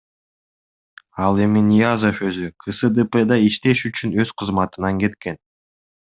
Ал 1.25 1.41
эми 1.43 1.61
Ниязов 1.65 2.21
өзү 2.29 2.49
КСДПда 2.65 3.37
иштеш 3.49 3.83
үчүн 3.91 4.15
өз 4.25 4.33
кызматынан 4.43 5.03
кеткен. 5.05 5.39